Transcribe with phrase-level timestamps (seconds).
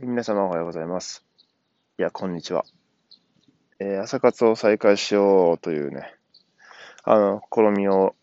[0.00, 1.24] 皆様おはようございます。
[1.98, 2.64] いや、こんにちは。
[3.78, 6.12] えー朝活を再開しようというね、
[7.04, 8.16] あの、試みを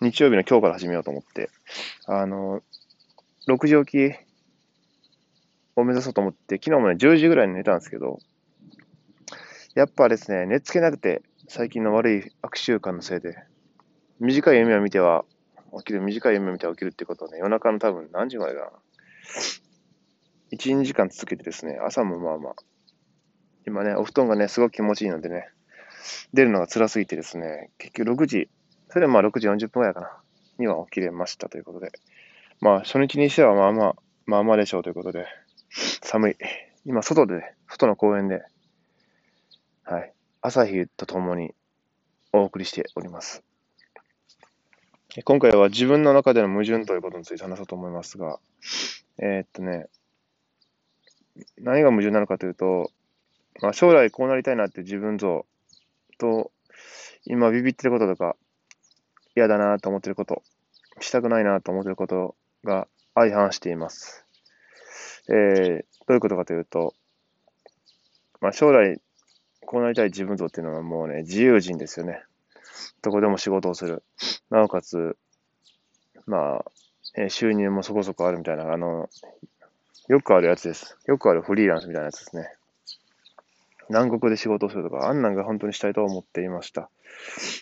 [0.00, 1.50] 日曜日の今日から始めようと思って、
[2.06, 2.62] あの、
[3.48, 4.16] 6時起き
[5.74, 8.20] を目指そうと思って、昨日もね、10時ぐらいに寝たんですけど、
[9.74, 13.36] やっぱですね、寝つけなくて、最近の悪い悪習慣のせいで、
[14.20, 15.24] 短い夢を見ては
[15.78, 18.70] 起きる、短い夢を見ては起きるってことをね、夜中の多分何時までかな。
[20.52, 22.54] 1、2時間続けてですね、朝もまあまあ、
[23.66, 25.48] 今ね、お布団がね、すごく気持ちいいのでね、
[26.32, 28.48] 出るのが辛すぎてですね、結局6時、
[28.88, 30.22] それでまあ6時40分ぐらいかな、
[30.58, 31.92] には起きれましたということで、
[32.60, 33.96] まあ初日にしてはまあまあ、
[34.26, 35.26] まあまあでしょうということで、
[36.02, 36.36] 寒い。
[36.84, 38.42] 今外で、ね、外の公園で、
[39.84, 41.54] はい、朝日とともに
[42.32, 43.42] お送りしております。
[45.24, 48.38] 今回は自分の中での矛盾ということについて話そうと思いますが、
[49.18, 49.88] えーっとね、
[51.58, 52.90] 何が矛盾なのかというと、
[53.60, 55.46] まあ、将来こうなりたいなって自分像
[56.18, 56.52] と、
[57.24, 58.36] 今ビビってることとか、
[59.34, 60.42] 嫌だなと思ってること、
[61.00, 64.24] したくないなと思ってることが相反しています。
[65.28, 66.94] えー、どういうことかというと、
[68.40, 69.00] まあ、将来
[69.70, 72.22] こうなりたい自分像っていうのはもうね、自由人ですよね。
[73.02, 74.02] どこでも仕事をする。
[74.50, 75.18] なおかつ、
[76.26, 76.64] まあ、
[77.16, 79.10] えー収入もそこそこあるみたいな、あの、
[80.08, 80.96] よくあるやつです。
[81.06, 82.50] よくあるフリーランスみたいなやつですね。
[83.90, 86.90] 南国で仕事をするとか、あんなんが本当にしたいと思っていました。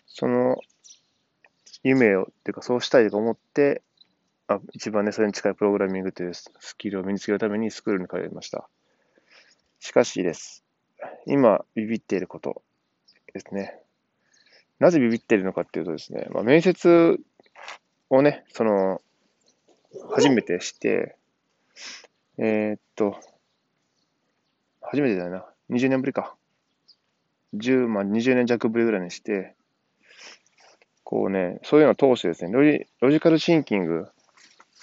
[0.06, 0.56] その
[1.82, 3.82] 夢を、っていうかそうしたいと思って、
[4.46, 8.68] あ一番ね、それに近いプログラミングというスキルを身につけるためにスクールに通いました。
[9.80, 10.64] しかしです。
[11.26, 12.62] 今、ビビっていること
[13.34, 13.80] ですね。
[14.78, 17.18] なぜビビっているのかっていうとですね、まあ、面接
[18.10, 19.00] をね、その、
[20.12, 21.16] 初めてして、
[22.38, 23.18] えーっと、
[24.82, 25.46] 初めてだよな。
[25.70, 26.36] 20年ぶりか。
[27.54, 29.54] 10、まあ、20年弱ぶりぐらいにして、
[31.02, 34.08] こうね、そういうのを通してですね、ロジロジカルシンキング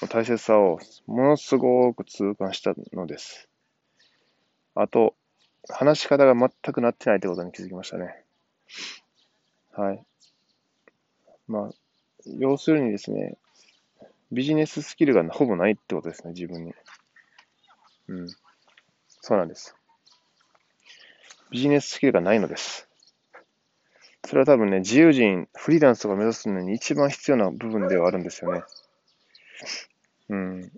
[0.01, 3.49] の大切さをものすごく痛感したのです。
[4.75, 5.15] あと、
[5.69, 8.23] 話し方が全くなってないってことに気づきましたね。
[9.71, 10.03] はい。
[11.47, 11.69] まあ、
[12.25, 13.37] 要するにですね、
[14.31, 16.73] ビジネススキルがほぼないってことですね、自分に。
[18.07, 18.27] うん。
[19.21, 19.75] そうなんです。
[21.51, 22.87] ビジネススキルがないのです。
[24.25, 28.63] それは多分ね、自由人、フリーランスとか目指すのに一番必要な部分ではあるんですよね。
[30.29, 30.71] うん。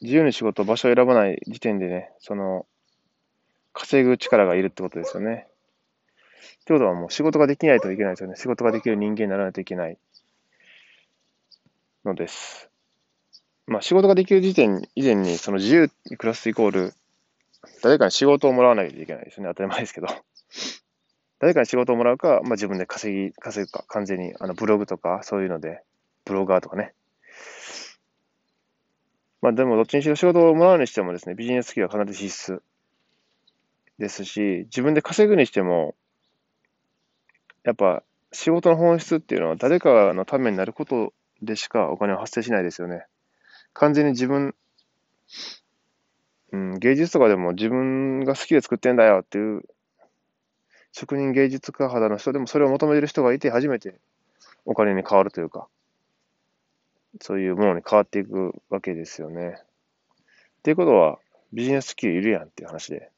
[0.00, 2.66] 自由に仕事、場所を選ばない時点でね、その、
[3.72, 5.48] 稼ぐ力がいるってことですよね。
[6.60, 8.36] ってことはもう仕事ができないといけないですよね。
[8.36, 9.98] 仕事ができる人間にならないといけない
[12.04, 12.70] のです。
[13.66, 16.94] まあ仕事ができる時点以前にその自由に暮らすイコール、
[17.82, 19.50] 誰かに仕事をもらわないといけないですよね。
[19.50, 20.08] 当たり前ですけど。
[21.40, 25.82] 誰かに仕事をもらうか、まあ自分で稼ぎ、稼ぐか、完全にあのブログとかそういうので、
[26.24, 26.94] ブロガーとかね。
[29.40, 32.62] まあでもどっちにしろ仕事をもらうにしてもですね、ビジネススキルは必ず必須
[33.98, 35.94] ですし、自分で稼ぐにしても、
[37.62, 38.02] やっぱ
[38.32, 43.06] 仕事の本質っていうのは誰かのためになることでしかお金は発生しないですよね。
[43.74, 44.54] 完全に自分、
[46.52, 49.62] うん、芸術とかでも自分が好きで作ってんだよっていう
[50.92, 53.96] 職人芸術家肌の人でもそれを求めてる人がいて初めて
[54.64, 55.66] お金に変わるというか、
[57.20, 59.56] そういうものに変わっていくわけですよね。
[59.58, 61.18] っていうことは
[61.52, 63.10] ビジネススキルいるやんっていう話で。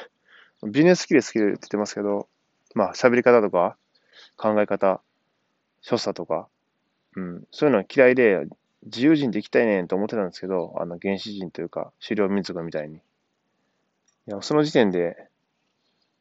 [0.64, 2.26] ビジネススキルスキルって言ってますけど、
[2.74, 3.76] まあ喋り方とか
[4.36, 5.02] 考え方、
[5.82, 6.48] 所作とか、
[7.16, 8.46] うん、そういうのは嫌いで
[8.84, 12.96] 自由人で行きたいねんと思ってたんですけど、あの原始人というか狩猟民族みたいに。
[12.96, 13.00] い
[14.26, 15.28] や、その時点で、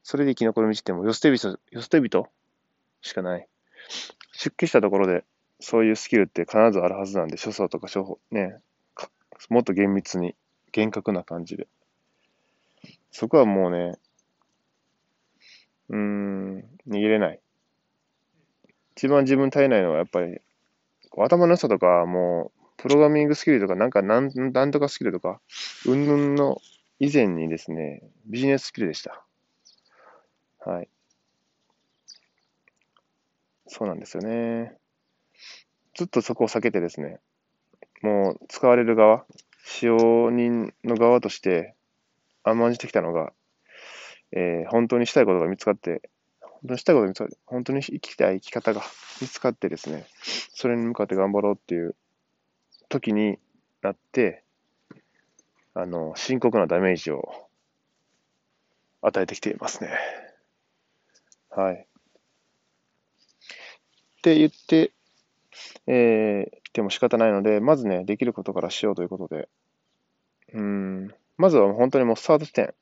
[0.04, 2.28] それで生き残る道ってもう、よ捨て人、よ捨て人
[3.02, 3.48] しかない。
[4.34, 5.24] 出家したところで、
[5.60, 8.60] そういうスキルって必ずあるはずなんで、所作とか処方、ね、
[9.50, 10.36] もっと厳密に、
[10.72, 11.68] 厳格な感じで。
[13.12, 13.98] そこはもうね、
[15.90, 16.58] うーん、
[16.88, 17.40] 逃げれない。
[18.96, 20.40] 一番自分足りないのはやっぱり、
[21.18, 25.42] 頭の良さとか、もう、プログラミングスキルとか、なんかなん、なんとかスキルとか、
[25.86, 26.62] うんぬんの
[27.00, 29.26] 以前にですね、ビジネススキルでした。
[30.66, 30.90] はい。
[33.68, 34.78] そうなんですよね。
[35.94, 37.20] ずっとそこを避けてですね、
[38.02, 39.26] もう使われる側、
[39.66, 41.76] 使用人の側として
[42.44, 43.34] 甘んじてきたのが、
[44.32, 46.02] えー本当にしたいことが見つかって、
[46.42, 48.82] 本当にしたいことが見つかって、本当に生きたい生き方が
[49.22, 50.06] 見つかってですね、
[50.54, 51.96] それに向かって頑張ろうっていう
[52.90, 53.40] 時に
[53.82, 54.44] なって、
[55.74, 57.48] あの、深刻なダメージを
[59.02, 59.92] 与えてきていますね。
[61.50, 61.76] はい。
[61.76, 61.78] っ
[64.22, 64.92] て言って、
[65.88, 69.50] えー、でも仕方ないので、まずね、できることからしようということで、
[70.54, 72.74] うん、まずは本当にもうスタート地点で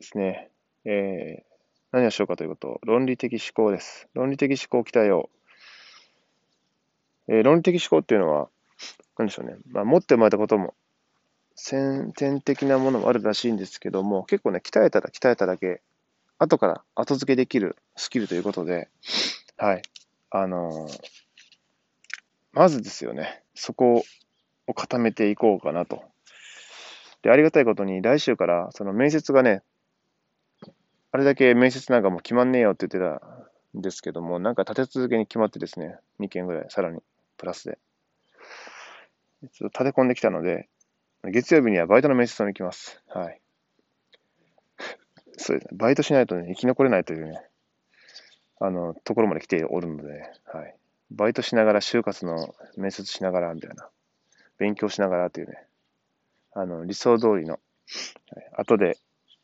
[0.00, 0.50] すね。
[0.84, 1.44] えー、
[1.92, 4.08] 何をしようかということ、論理的思考です。
[4.14, 5.28] 論理的思考を鍛えよ
[7.28, 7.36] う。
[7.36, 8.48] えー、論理的思考っていうのは、
[9.16, 9.56] 何でしょうね。
[9.70, 10.74] まあ、持って生まれたことも、
[11.54, 15.82] 先天的なものもあるらしいんですけども、結構ね、鍛えたら鍛えただけ、
[16.38, 18.88] 後から後付けできるスキルということで、
[19.56, 19.82] はい。
[20.30, 21.00] あのー、
[22.52, 24.04] まずですよね、そこ
[24.68, 26.04] を固めていこうかなと。
[27.22, 29.62] で、ありがたいことに来週からその面接がね、
[31.10, 33.26] あれだけ面接なんかも決まんねえよって言ってた
[33.76, 37.00] んですけども、なんか立て続けに決まってですね、2件ぐらい、さらに
[37.36, 37.78] プラスで。
[39.42, 40.68] ちょっと立て込んできたので、
[41.24, 43.02] 月曜日にはバイトの面接に行きます。
[43.08, 43.40] はい。
[45.36, 45.78] そうですね。
[45.78, 47.40] バイトしないとね、生き残れないというね、
[48.60, 50.76] あの、ところまで来ておるので、はい。
[51.10, 53.88] バイトしながら、就活の面接しながら、みたいな。
[54.58, 55.64] 勉強しながらというね、
[56.52, 57.58] あの、理想通りの、は
[58.40, 58.98] い、後で、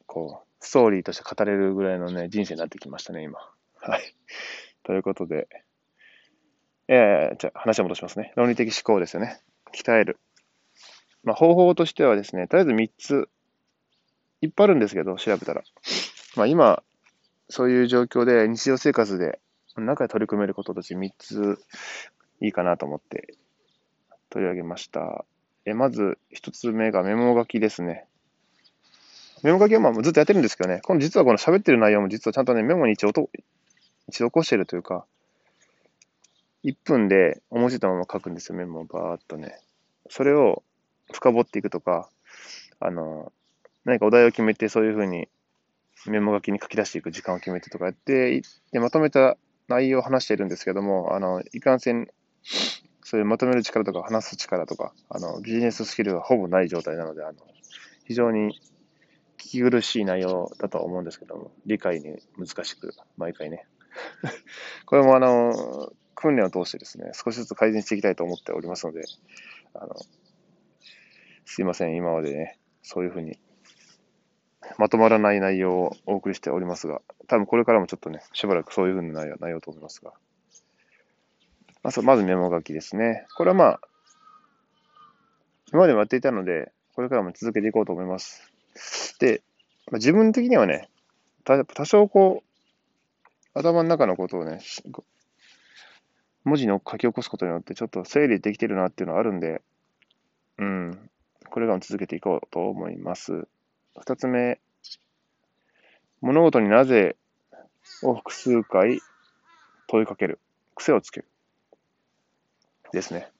[0.07, 3.39] こう、ストーリーとして語れるぐらいのね、人生になってきましたね、今。
[3.77, 4.15] はい。
[4.83, 5.49] ということで、
[6.89, 8.33] えー、じゃあ話を戻しますね。
[8.37, 9.41] 論理的思考ですよね。
[9.75, 10.19] 鍛える。
[11.23, 13.29] まあ、方法としてはですね、とりあえず3つ、
[14.41, 15.63] いっぱいあるんですけど、調べたら。
[16.37, 16.83] まあ、今、
[17.49, 19.39] そういう状況で日常生活で
[19.77, 21.59] 中で取り組めることとして3つ
[22.41, 23.35] いいかなと思って
[24.31, 25.25] 取り上げました。
[25.67, 28.07] えまず1つ目がメモ書きですね。
[29.43, 33.11] メモ書きはまあずっとやってるんですけどね、この実はこの喋ってる内容も実はちゃんとね、メモに一応
[34.09, 35.07] 一度起こしてるというか、
[36.65, 39.61] 1分で思いついたまま書くんですよ、メモをバーっとね。
[40.09, 40.63] それを
[41.13, 42.09] 深掘っていくとか、
[42.81, 43.33] あの、
[43.85, 45.29] 何かお題を決めてそういうふうに
[46.07, 49.37] メモ書きに書き出していく時間を決めてとかやって、でまとめた
[49.69, 52.09] 内容を話しているんですけども、あの、いかんせん、
[53.03, 57.35] そういうまとめる力とか話す力とか、あの、ビジネススキルがほぼない状態なので、あの、
[58.05, 58.59] 非常に
[59.39, 63.67] 聞き苦しい内容だと思うんですけども、理解に難しく、毎回ね。
[64.87, 65.93] これもあの、
[66.25, 69.05] 訓練を通してですね、少しずつ改善していきたいと思っておりますので、
[69.75, 69.95] あの、
[71.45, 73.39] すいません、今までね、そういうふうに
[74.79, 80.13] まとまらない内容をお送りしておりますが、多分これからもちょっとね、しばらくそういうふうな内容内容と思いますが。
[81.83, 83.27] まず、まずメモ書きですね。
[83.37, 83.81] これはまあ、
[85.71, 88.51] 今までもやっていたので、これからも続けていこうと思います。
[89.21, 89.43] で、
[89.91, 90.89] まあ、自分的にはね、
[91.45, 94.61] 多少こう、頭の中のことをね、
[96.45, 99.63] 文字に書き起こすことによってちょっと整理できてるなっていうのはあるんで、
[100.59, 101.11] うん、
[101.51, 103.49] これらも続けていこうと思います。
[103.99, 104.61] 二つ目、
[106.21, 107.17] 物事になぜ
[108.03, 109.01] を複数回
[109.89, 110.39] 問いかける？
[110.75, 111.27] 癖をつける。
[112.93, 113.31] ですね。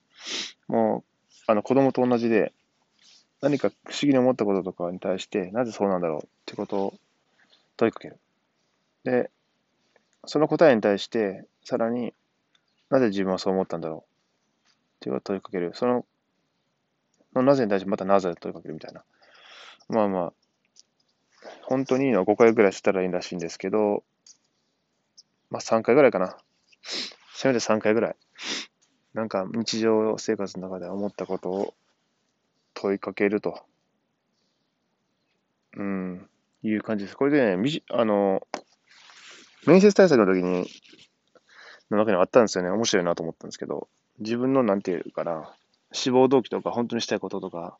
[0.67, 2.53] もう、あの、子供と同じで、
[3.41, 6.93] 何か不思議に思ったこととかに対して、なぜそうなんだろうってことを
[7.77, 8.17] 問いかける。
[9.03, 9.29] で、
[10.25, 12.13] その答えに対して、さらに
[12.95, 14.03] なぜ自分はそう思ったんだろうっ
[15.01, 15.71] ていう問いかける。
[15.73, 16.05] その、
[17.33, 19.03] のなぜに対してまたなぜ問いかけるみたいな。
[19.89, 20.33] まあまあ、
[21.63, 24.03] 本当にいいのは5回ぐらいしたらいいらしいんですけど、
[25.49, 26.37] まあ3回ぐらいかな。
[27.33, 28.15] せめて3回ぐらい。
[29.13, 31.73] なんか日常生活の中で思ったことを
[32.75, 33.65] 問いかけると。
[35.75, 36.29] うん、
[36.63, 37.17] いう感じです。
[37.17, 38.47] これでね、あの、
[39.67, 40.69] 面接対策の時に、
[41.91, 42.69] の中にあったんですよね。
[42.69, 43.87] 面白いなと思ったんですけど、
[44.19, 45.53] 自分のなんていうかな、
[45.91, 47.77] 志望動機とか、本当にしたいこととか、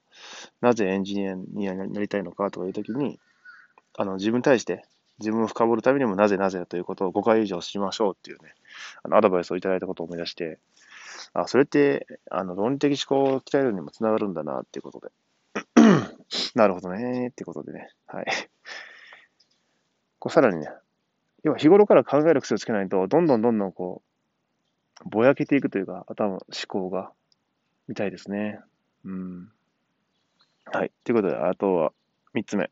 [0.62, 1.28] なぜエンジニ
[1.70, 3.20] アになりたいのかとかいうときに、
[3.98, 4.86] あの、自分に対して、
[5.20, 8.54] 自分を深掘るためにもなぜなぜということを5回以上しましょうっていうね、
[9.04, 10.60] あの、アドバイスをいただいたことを思い出して、
[11.34, 15.12] あ、それって、あの、論理的思考を鍛えるにもつながるんだなっていうことで。
[16.56, 18.26] なるほどねってことでね、はい。
[20.20, 20.70] こう、さらにね、
[21.46, 24.02] 要は日頃から考える癖をつけないと、どんどんどんどんこ
[25.06, 27.12] う、ぼやけていくというか、頭、思考が、
[27.88, 28.60] みたいですね。
[29.06, 29.52] うん。
[30.66, 30.92] はい。
[31.04, 31.94] ということで、あとは、
[32.34, 32.72] 三つ目。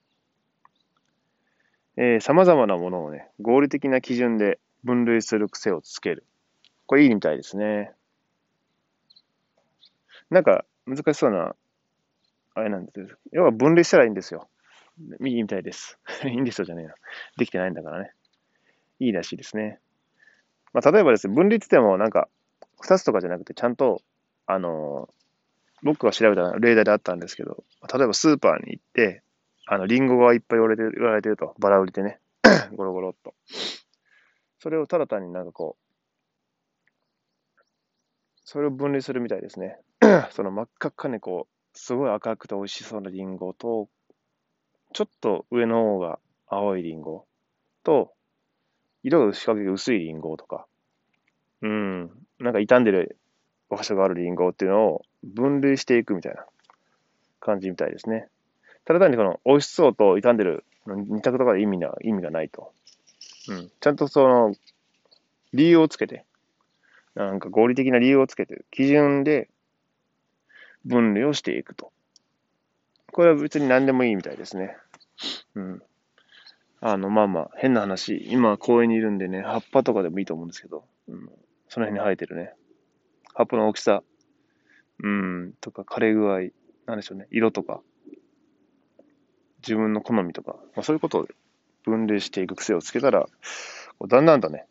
[1.98, 6.26] えー、様々なものをね、合理的な基準で分類する癖をつける。
[6.88, 7.92] これいいみたいですね。
[10.32, 11.56] なんか、難しそうな、
[12.56, 13.08] あれなんですよ。
[13.34, 14.48] 要は分類したらいいんですよ。
[15.24, 16.00] いいみたいです。
[16.26, 16.96] いいんですよじゃねえな。
[17.38, 18.14] できてないんだからね。
[19.00, 19.80] いいらしいですね。
[20.74, 22.28] まあ、例えばですね、分類って言っても、なんか、
[22.82, 24.02] 二つとかじゃなくて、ちゃんと、
[24.46, 25.08] あの
[25.84, 29.22] 僕が調べた例題であったんですけど、例えばスーパーに行って、
[29.68, 32.20] あの、リンゴがいっぱい売られて売られてると、バラ売りでね、
[32.76, 33.34] ゴロゴロっと。
[34.60, 35.84] それをただ単になんかこう、
[38.46, 39.78] それを分類するみたいですね。
[40.32, 43.90] その真っ赤っかにこう、すごい赤くて美味しそうなリンゴと、
[44.94, 47.26] ちょっと上の方が青いリンゴ
[47.84, 48.14] と、
[49.04, 50.66] 色が仕掛けが薄いリンゴとか、
[51.62, 53.18] うん、なんか傷んでる
[53.70, 56.46] 場所があるリンゴっていうのを分類していくみたいな
[57.40, 58.28] 感じみたいですね。
[58.86, 62.72] ただ単にこの美味しそうと傷んでる二択とかで意味な意味がないと。
[63.50, 63.72] うん。
[63.80, 64.54] ちゃんとその
[65.54, 66.26] 理由をつけて、
[67.16, 69.50] なんか合理的な理由をつけて、基準で
[70.86, 71.92] 分類をしていくと。
[73.12, 74.76] これは別に何でもいいみたいですね。
[75.56, 75.84] うん。
[76.86, 81.30] あの、まあまあ、変な話、今公園にいるんでね、葉っぱとかでもいいと思うんですけど、うん、
[81.70, 82.54] その辺に生えてるね、
[83.34, 84.04] 葉っぱの大きさ、
[85.02, 86.50] うん、とか枯れ具合、
[86.86, 87.80] なんでしょうね、色とか、
[89.60, 91.28] 自分の好みとか、まあ、そういうことを
[91.86, 93.28] 分類していく癖をつけたら、
[93.98, 94.66] こうだんだんとね、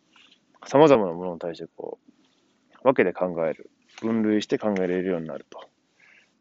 [0.66, 3.70] 様々なものに対してこう、分けて考える、
[4.02, 5.60] 分類して考えられるようになると。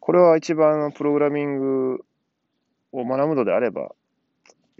[0.01, 2.05] これは一番プログラミング
[2.91, 3.95] を学ぶのであれば、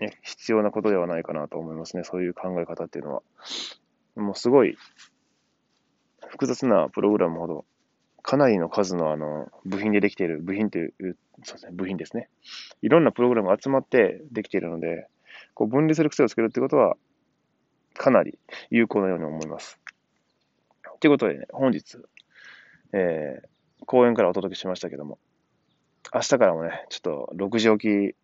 [0.01, 2.03] ね、必要なことではないかなと思いますね。
[2.03, 3.22] そういう考え方っていうのは。
[4.15, 4.75] もうすごい
[6.27, 7.65] 複雑なプログラムほど、
[8.24, 10.93] かなりの数のあの部品でできている、部品という、
[11.43, 12.29] そうですね、部品ですね。
[12.81, 15.08] いろんなプログラムが集まってできているので、
[15.53, 16.98] こう分離する癖をつけるってことは、
[17.96, 18.39] かなり
[18.70, 19.79] 有効なように思います。
[21.00, 21.98] ということでね、本日、
[22.93, 25.20] えー、公園からお届けしましたけども、
[26.13, 28.15] 明日からもね、ちょっと6時起き、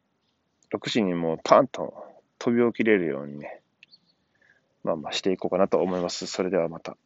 [0.74, 1.94] 6時にもうパンと
[2.40, 3.62] 飛び起きれるようにね、
[4.84, 6.28] まあまあしていこうかなと思います。
[6.28, 6.98] それではまた。